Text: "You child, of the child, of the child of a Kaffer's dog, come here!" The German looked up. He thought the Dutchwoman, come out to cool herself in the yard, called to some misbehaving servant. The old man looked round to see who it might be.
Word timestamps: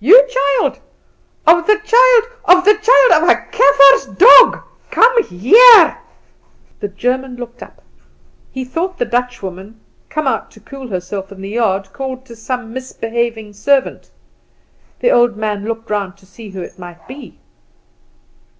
"You 0.00 0.26
child, 0.28 0.80
of 1.46 1.68
the 1.68 1.78
child, 1.78 2.24
of 2.46 2.64
the 2.64 2.74
child 2.74 3.22
of 3.22 3.28
a 3.28 3.48
Kaffer's 3.52 4.06
dog, 4.06 4.64
come 4.90 5.22
here!" 5.22 5.98
The 6.80 6.88
German 6.88 7.36
looked 7.36 7.62
up. 7.62 7.80
He 8.50 8.64
thought 8.64 8.98
the 8.98 9.04
Dutchwoman, 9.04 9.78
come 10.10 10.26
out 10.26 10.50
to 10.50 10.60
cool 10.60 10.88
herself 10.88 11.30
in 11.30 11.42
the 11.42 11.50
yard, 11.50 11.92
called 11.92 12.26
to 12.26 12.34
some 12.34 12.72
misbehaving 12.72 13.52
servant. 13.52 14.10
The 14.98 15.12
old 15.12 15.36
man 15.36 15.64
looked 15.64 15.88
round 15.90 16.16
to 16.16 16.26
see 16.26 16.50
who 16.50 16.60
it 16.60 16.76
might 16.76 17.06
be. 17.06 17.38